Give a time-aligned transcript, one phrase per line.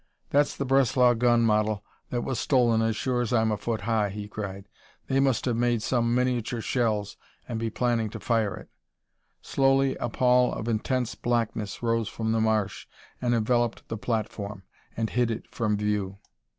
[0.31, 4.09] "That's the Breslau gun model that was stolen as sure as I'm a foot high!"
[4.09, 4.67] he cried.
[5.05, 8.69] "They must have made some miniature shells and be planning to fire it."
[9.43, 12.87] Slowly a pall of intense blackness rose from the marsh
[13.21, 14.63] and enveloped the platform
[14.97, 16.17] and hid it from view.